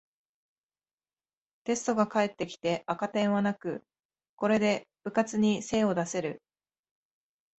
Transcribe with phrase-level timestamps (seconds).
[1.63, 3.83] テストが返ってきて赤点はなく、
[4.35, 6.41] これで部活に精を出せる